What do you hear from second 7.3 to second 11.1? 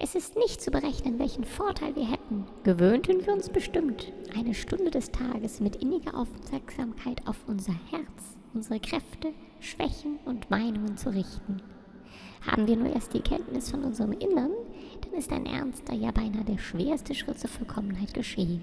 unser Herz, unsere Kräfte, Schwächen und Meinungen zu